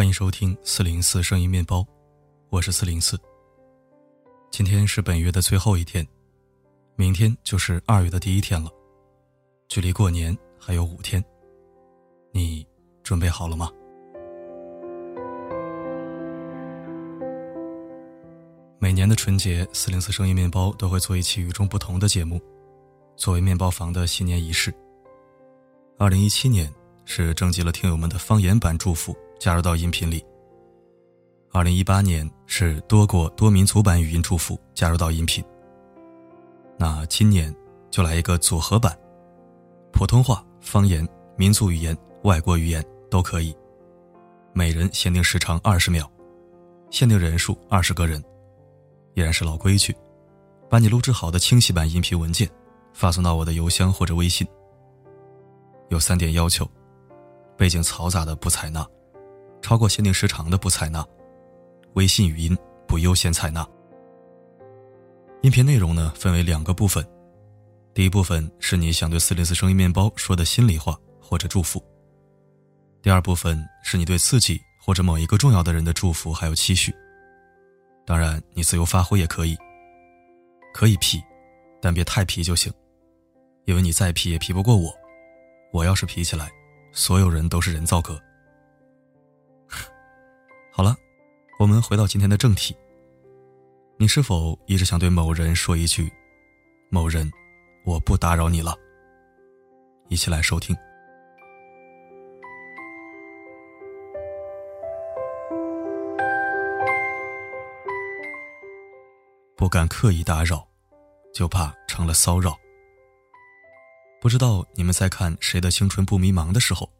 [0.00, 1.86] 欢迎收听四零四声音面包，
[2.48, 3.20] 我是四零四。
[4.50, 6.08] 今天是本月的最后一天，
[6.96, 8.70] 明天就是二月的第一天了，
[9.68, 11.22] 距离过年还有五天，
[12.32, 12.66] 你
[13.02, 13.70] 准备好了吗？
[18.78, 22.40] 每年的春节，四零四声音面包都会做一期与众不同的节目，
[23.16, 24.72] 作为面包房的新年仪式。
[25.98, 26.72] 二零一七年
[27.04, 29.14] 是征集了听友们的方言版祝福。
[29.40, 30.22] 加入到音频里。
[31.50, 35.42] 二零一八年是多国多民族版语音祝福加入到音频。
[36.78, 37.52] 那今年
[37.90, 38.94] 就来一个组合版，
[39.92, 43.56] 普通话、方言、民族语言、外国语言都可以。
[44.52, 46.06] 每人限定时长二十秒，
[46.90, 48.22] 限定人数二十个人。
[49.14, 49.96] 依然是老规矩，
[50.68, 52.48] 把你录制好的清晰版音频文件
[52.92, 54.46] 发送到我的邮箱或者微信。
[55.88, 56.68] 有三点要求：
[57.56, 58.86] 背景嘈杂的不采纳。
[59.62, 61.04] 超过限定时长的不采纳，
[61.94, 63.66] 微信语音不优先采纳。
[65.42, 67.06] 音频内容呢分为两个部分，
[67.94, 71.82] 第一部分是你想对四零四声音面包说的心里话或者祝福，
[73.00, 76.94] 第二部分是你对自己或者某一个重要的人的祝福还有期许。
[78.06, 79.56] 当然你自由发挥也可以，
[80.74, 81.22] 可以皮，
[81.80, 82.72] 但别太皮就行，
[83.66, 84.92] 因为你再皮也皮不过我，
[85.72, 86.50] 我要是皮起来，
[86.92, 88.20] 所有人都是人造革。
[91.60, 92.74] 我们回到今天的正题。
[93.98, 96.10] 你是否一直想对某人说一句
[96.88, 97.30] ：“某人，
[97.84, 98.74] 我不打扰你了。”
[100.08, 100.74] 一起来收听。
[109.54, 110.66] 不敢刻意打扰，
[111.34, 112.56] 就怕成了骚扰。
[114.18, 116.90] 不知道你们在看《谁的青春不迷茫》的时候，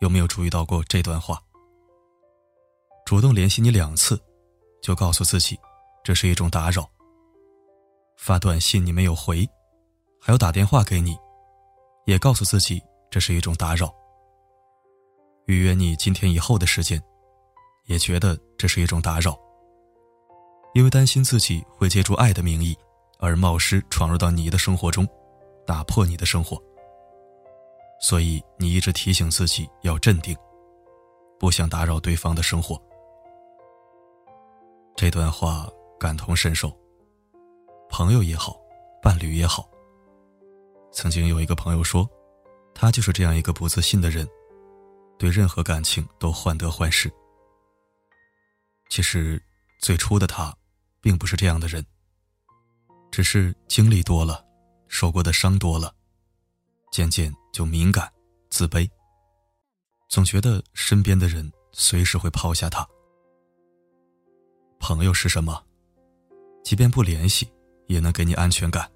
[0.00, 1.38] 有没有注意到过这段话？
[3.10, 4.16] 主动联系你两次，
[4.80, 5.58] 就告诉自己，
[6.04, 6.88] 这是一种打扰。
[8.16, 9.44] 发短信你没有回，
[10.20, 11.18] 还有打电话给你，
[12.06, 13.92] 也告诉自己这是一种打扰。
[15.46, 17.02] 预约你今天以后的时间，
[17.86, 19.36] 也觉得这是一种打扰。
[20.74, 22.78] 因为担心自己会借助爱的名义，
[23.18, 25.04] 而冒失闯入到你的生活中，
[25.66, 26.56] 打破你的生活，
[28.00, 30.32] 所以你一直提醒自己要镇定，
[31.40, 32.80] 不想打扰对方的生活。
[35.00, 35.66] 这段话
[35.98, 36.70] 感同身受。
[37.88, 38.60] 朋友也好，
[39.00, 39.66] 伴侣也好。
[40.92, 42.06] 曾经有一个朋友说，
[42.74, 44.28] 他就是这样一个不自信的人，
[45.18, 47.10] 对任何感情都患得患失。
[48.90, 49.42] 其实，
[49.78, 50.54] 最初的他，
[51.00, 51.82] 并不是这样的人。
[53.10, 54.44] 只是经历多了，
[54.86, 55.94] 受过的伤多了，
[56.92, 58.12] 渐渐就敏感、
[58.50, 58.86] 自卑，
[60.10, 62.86] 总觉得身边的人随时会抛下他。
[64.80, 65.62] 朋友是什么？
[66.64, 67.46] 即便不联系，
[67.86, 68.90] 也能给你安全感，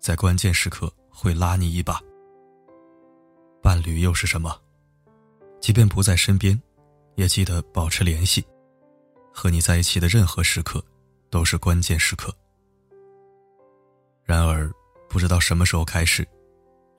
[0.00, 2.00] 在关键时刻会拉你一把。
[3.62, 4.58] 伴侣又是什么？
[5.60, 6.60] 即便不在身边，
[7.16, 8.42] 也记得保持联系，
[9.30, 10.82] 和你在一起的任何时刻，
[11.30, 12.34] 都是关键时刻。
[14.24, 14.72] 然而，
[15.08, 16.26] 不知道什么时候开始，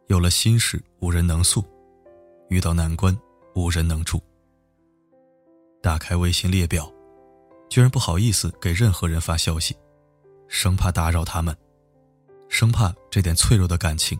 [0.07, 1.65] 有了心事无人能诉，
[2.49, 3.17] 遇到难关
[3.55, 4.21] 无人能助。
[5.81, 6.89] 打开微信列表。
[7.69, 9.75] 居然不好意思给任何人发消息，
[10.47, 11.55] 生怕打扰他们，
[12.47, 14.17] 生怕这点脆弱的感情，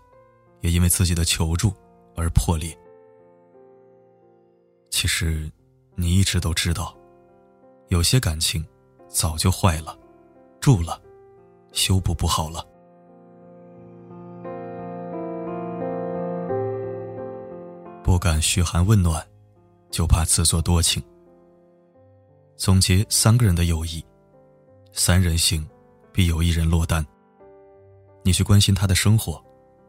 [0.62, 1.74] 也因为自己的求助
[2.16, 2.78] 而破裂。
[4.90, 5.50] 其实，
[5.96, 6.96] 你一直都知道，
[7.90, 8.66] 有些感情
[9.08, 9.98] 早就坏了，
[10.60, 11.00] 住了，
[11.72, 12.66] 修补不好了。
[18.04, 19.26] 不敢嘘寒问暖，
[19.92, 21.04] 就怕自作多情。
[22.58, 24.04] 总结三个人的友谊，
[24.94, 25.68] 三人行，
[26.14, 27.06] 必有一人落单。
[28.24, 29.44] 你去关心他的生活，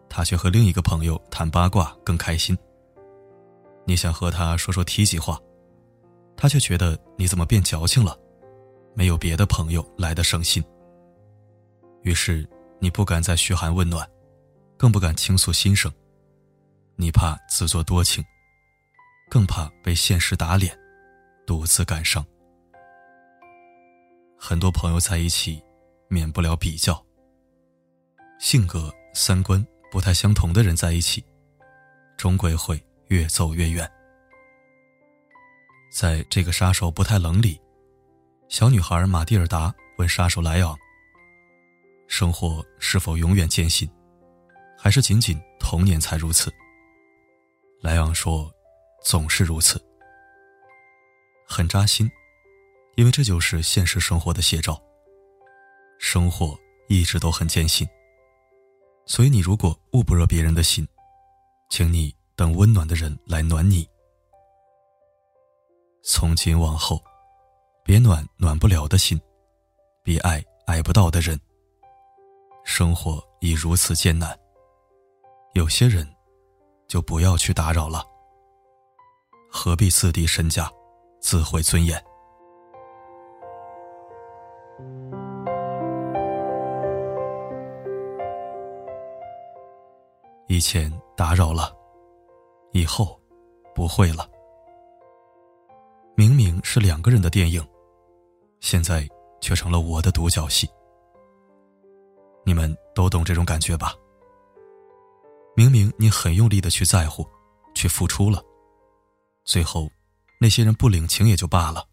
[0.09, 2.57] 他却和另一个朋友谈八卦更开心。
[3.85, 5.41] 你想和他说说体己话，
[6.37, 8.19] 他却觉得你怎么变矫情了，
[8.95, 10.63] 没有别的朋友来的省心。
[12.03, 12.49] 于是
[12.81, 14.07] 你不敢再嘘寒问暖，
[14.77, 15.91] 更不敢倾诉心声，
[16.97, 18.25] 你怕自作多情，
[19.31, 20.77] 更怕被现实打脸，
[21.47, 22.27] 独自感伤。
[24.49, 25.61] 很多朋友在一起，
[26.07, 27.05] 免不了比较。
[28.39, 31.21] 性格、三观不太相同的人在一起，
[32.17, 33.91] 终归会越走越远。
[35.91, 37.61] 在这个杀手不太冷里，
[38.49, 40.79] 小女孩马蒂尔达问杀手莱昂
[42.07, 43.91] ：“生活是否永远艰辛，
[44.79, 46.55] 还是仅仅童年才如此？”
[47.83, 48.49] 莱昂说
[49.05, 49.85] ：“总是如此。”
[51.49, 52.09] 很扎心，
[52.97, 54.81] 因为这就是现实生活的写照。
[55.99, 56.59] 生活
[56.89, 57.89] 一直都很艰辛，
[59.07, 60.87] 所以你如果捂不热别人的心，
[61.71, 63.89] 请你等温暖的人来暖你。
[66.03, 67.03] 从今往后，
[67.83, 69.21] 别暖暖不了的心，
[70.03, 71.39] 别爱爱不到的人。
[72.65, 74.39] 生活已如此艰难，
[75.55, 76.07] 有些人
[76.89, 78.05] 就不要去打扰了。
[79.51, 80.71] 何必自低身价，
[81.21, 82.03] 自毁尊严？
[90.57, 91.71] 以前打扰了，
[92.73, 93.21] 以后
[93.75, 94.27] 不会了。
[96.17, 97.63] 明明是两个人的电影，
[98.61, 99.07] 现在
[99.39, 100.67] 却成了我的独角戏。
[102.43, 103.93] 你们都懂这种感觉吧？
[105.55, 107.29] 明明你很用力的去在乎，
[107.75, 108.43] 去付出了，
[109.45, 109.91] 最后
[110.41, 111.87] 那些人不领情也就罢了，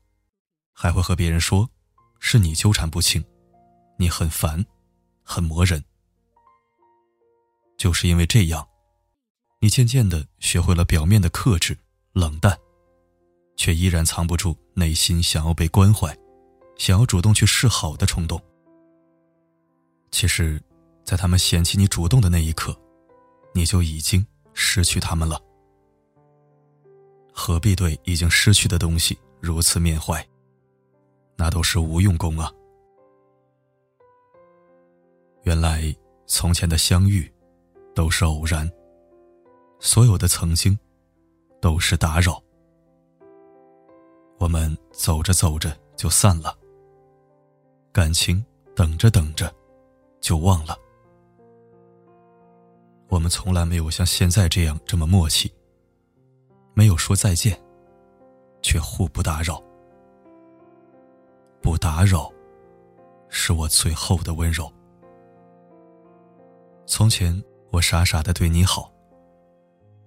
[0.72, 1.70] 还会和别人说，
[2.18, 3.22] 是你纠缠不清，
[4.00, 4.66] 你很烦，
[5.22, 5.84] 很磨人。
[7.84, 8.66] 就是因为这样，
[9.60, 11.78] 你渐渐的学会了表面的克制、
[12.14, 12.58] 冷淡。
[13.58, 16.18] 却依然藏不住内心想要被关怀、
[16.78, 18.42] 想要主动去示好的冲动。
[20.12, 20.64] 其实，
[21.04, 22.74] 在他们嫌弃你主动的那一刻，
[23.54, 25.38] 你就已经失去他们了。
[27.34, 30.26] 何必对已经失去的东西如此缅怀？
[31.36, 32.50] 那都是无用功啊！
[35.44, 35.94] 原来
[36.28, 37.30] 从前的相遇
[37.94, 38.70] 都是偶然，
[39.80, 40.78] 所有的曾经
[41.62, 42.42] 都是打扰。
[44.40, 46.58] 我们走着走着就散了，
[47.92, 48.44] 感情
[48.76, 49.54] 等着等着
[50.20, 50.78] 就忘了。
[53.10, 55.54] 我们从来没有像现在这样这么默契，
[56.74, 57.58] 没有说再见，
[58.62, 59.62] 却互不打扰。
[61.62, 62.30] 不打扰，
[63.30, 64.70] 是我最后的温柔。
[66.86, 67.42] 从前
[67.74, 68.94] 我傻傻的对你好，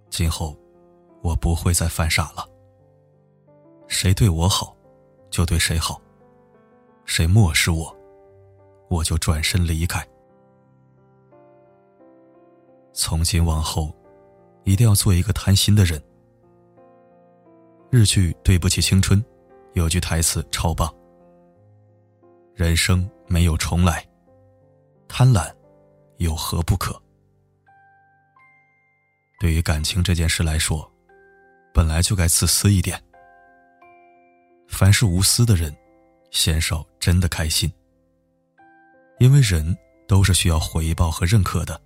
[0.08, 0.56] 今后
[1.20, 2.48] 我不会再犯傻了。
[3.88, 4.76] 谁对我好，
[5.30, 6.00] 就对谁好；
[7.06, 7.92] 谁漠视我，
[8.88, 10.06] 我就转身离开。
[12.92, 13.92] 从今往后，
[14.62, 16.00] 一定要做一个贪心的人。
[17.90, 19.20] 日剧《对不起青春》
[19.72, 20.88] 有句台词超棒
[22.54, 24.08] ：“人生没有重来，
[25.08, 25.52] 贪婪
[26.18, 26.96] 有何不可？”
[29.38, 30.90] 对于感情这件事来说，
[31.74, 33.00] 本来就该自私一点。
[34.68, 35.74] 凡是无私的人，
[36.30, 37.70] 先少真的开心。
[39.18, 39.76] 因为人
[40.08, 41.80] 都是需要回报和认可的。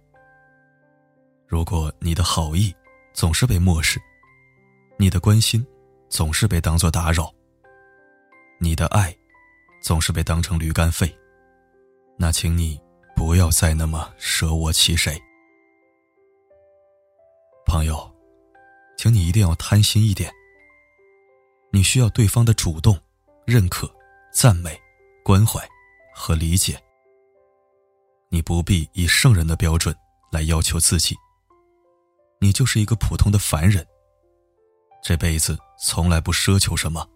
[1.47, 2.75] 如果你的好意
[3.13, 4.01] 总是被漠视，
[4.97, 5.65] 你的关心
[6.09, 7.33] 总是被当作打扰，
[8.59, 9.15] 你的爱
[9.83, 11.13] 总是被当成驴肝肺，
[12.17, 12.81] 那请你
[13.17, 15.21] 不要再那么舍我其谁。
[17.71, 18.13] 朋友，
[18.97, 20.29] 请你一定要贪心一点。
[21.71, 22.99] 你需要对方的主动、
[23.47, 23.89] 认可、
[24.33, 24.77] 赞美、
[25.25, 25.65] 关怀
[26.13, 26.77] 和理解。
[28.29, 29.95] 你不必以圣人的标准
[30.33, 31.15] 来要求自己。
[32.41, 33.87] 你就是一个普通的凡人，
[35.01, 37.09] 这辈子从来不奢求什么。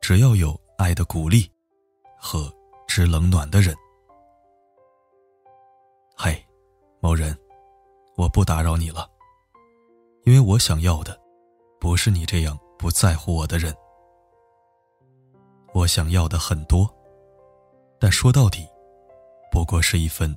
[0.00, 1.48] 只要有爱的鼓励
[2.18, 2.52] 和
[2.88, 3.72] 知冷暖的人。
[6.16, 6.44] 嘿，
[6.98, 7.38] 某人，
[8.16, 9.08] 我不打扰你了，
[10.28, 11.18] 因为我想要的
[11.80, 12.58] 不是你这样。
[12.78, 13.74] 不在乎我的人，
[15.72, 16.88] 我想要的很多，
[17.98, 18.64] 但说到底，
[19.50, 20.36] 不过是一份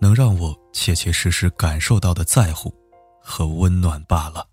[0.00, 2.72] 能让我切切实实感受到的在乎
[3.20, 4.46] 和温暖罢了。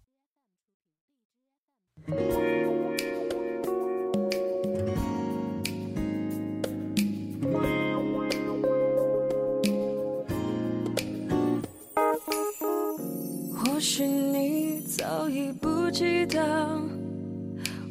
[16.01, 16.81] 记得。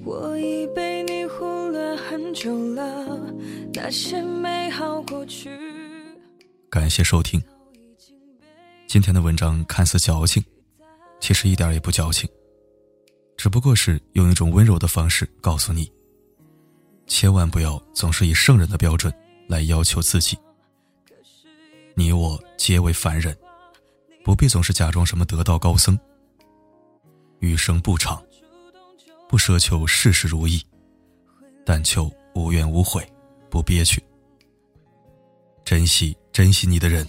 [0.05, 3.33] 我已被你忽略很久了，
[3.73, 5.49] 那些美好过去。
[6.69, 7.41] 感谢收听。
[8.89, 10.45] 今天的文章看似矫情，
[11.21, 12.29] 其实一点也不矫情，
[13.37, 15.89] 只不过是用一种温柔的方式告诉你：
[17.07, 19.13] 千万不要总是以圣人的标准
[19.47, 20.37] 来要求自己。
[21.95, 23.37] 你我皆为凡人，
[24.25, 25.97] 不必总是假装什么得道高僧。
[27.41, 28.23] 余生不长。
[29.29, 30.65] 不奢求事事如意，
[31.65, 33.07] 但求无怨无悔，
[33.49, 34.03] 不憋屈。
[35.65, 37.09] 珍惜珍惜你的人，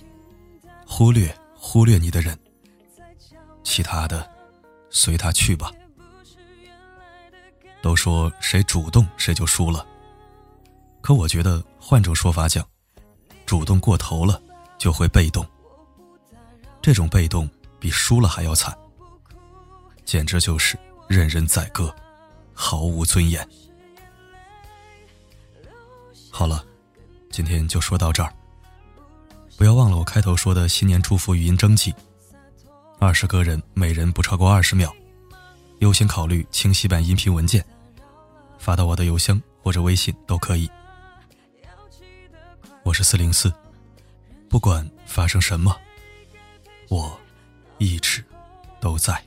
[0.86, 2.38] 忽略忽略你的人，
[3.64, 4.30] 其他的
[4.92, 5.72] 随他去吧。
[7.82, 9.84] 都说谁主动谁就输了。
[11.02, 12.64] 可我觉得换种说法讲，
[13.48, 14.40] 主动过头了
[14.78, 15.44] 就会被动。
[16.80, 18.78] 这种被动比输了还要惨，
[20.12, 20.78] 简直就是
[21.08, 21.90] 任人宰割，
[22.54, 23.48] 毫无尊严。
[26.30, 26.66] 好了，
[27.30, 28.30] 今天就说到这儿。
[29.56, 31.96] 不要忘了我开头说的新年祝福语音征集，
[33.00, 34.94] 二十个人，每人不超过二十秒，
[35.80, 37.64] 优先考虑清晰版音频文件，
[38.60, 40.70] 发到我的邮箱或者微信都可以。
[42.84, 43.50] 我是四零四，
[44.50, 45.74] 不管发生什么，
[46.90, 47.18] 我
[47.78, 48.22] 一直
[48.82, 49.26] 都在。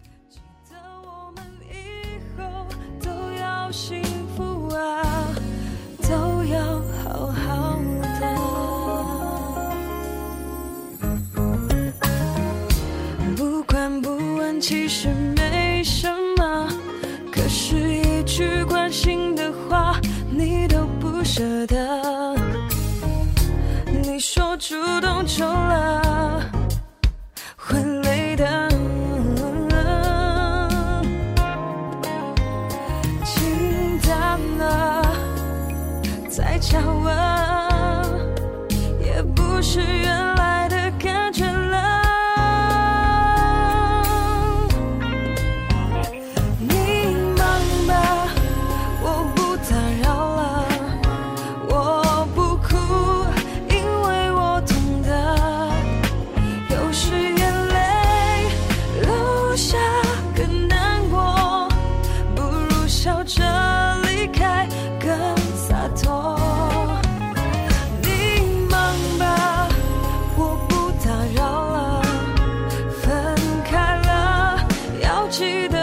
[75.35, 75.74] to the